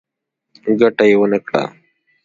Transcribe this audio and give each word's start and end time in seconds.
ګټه 0.79 1.03
یې 1.09 1.15
ونه 1.19 1.39
کړه. 1.45 1.63